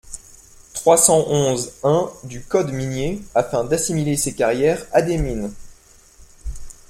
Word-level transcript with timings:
trois 0.73 0.97
cent 0.97 1.27
onze-un 1.27 2.09
du 2.23 2.41
code 2.41 2.71
minier 2.71 3.21
afin 3.35 3.63
d’assimiler 3.63 4.17
ces 4.17 4.33
carrières 4.33 4.83
à 4.93 5.03
des 5.03 5.19
mines. 5.19 5.53